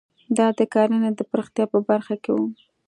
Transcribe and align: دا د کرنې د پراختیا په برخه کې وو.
دا 0.37 0.47
د 0.57 0.59
کرنې 0.73 1.11
د 1.17 1.21
پراختیا 1.29 1.65
په 1.73 1.79
برخه 1.89 2.15
کې 2.23 2.31
وو. 2.37 2.45